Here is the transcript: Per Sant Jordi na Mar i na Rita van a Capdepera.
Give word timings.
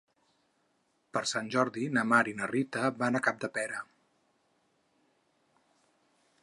Per 1.17 1.21
Sant 1.31 1.51
Jordi 1.55 1.83
na 1.97 2.05
Mar 2.13 2.23
i 2.31 2.33
na 2.39 2.47
Rita 2.53 2.89
van 3.03 3.19
a 3.19 3.21
Capdepera. 3.27 3.83